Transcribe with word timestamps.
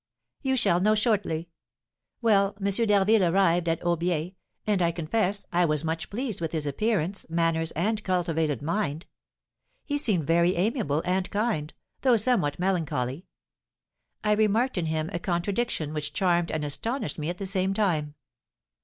"You 0.41 0.57
shall 0.57 0.79
know 0.79 0.95
shortly. 0.95 1.51
Well, 2.23 2.57
M. 2.59 2.71
d'Harville 2.87 3.23
arrived 3.25 3.69
at 3.69 3.83
Aubiers, 3.83 4.31
and, 4.65 4.81
I 4.81 4.91
confess, 4.91 5.45
I 5.51 5.63
was 5.65 5.83
much 5.83 6.09
pleased 6.09 6.41
with 6.41 6.53
his 6.53 6.65
appearance, 6.65 7.27
manners, 7.29 7.71
and 7.73 8.03
cultivated 8.03 8.63
mind. 8.63 9.05
He 9.85 9.99
seemed 9.99 10.25
very 10.25 10.55
amiable 10.55 11.03
and 11.05 11.29
kind, 11.29 11.71
though 12.01 12.17
somewhat 12.17 12.57
melancholy. 12.57 13.27
I 14.23 14.31
remarked 14.31 14.79
in 14.79 14.87
him 14.87 15.11
a 15.13 15.19
contradiction 15.19 15.93
which 15.93 16.13
charmed 16.13 16.49
and 16.49 16.65
astonished 16.65 17.19
me 17.19 17.29
at 17.29 17.37
the 17.37 17.45
same 17.45 17.71
time. 17.75 18.15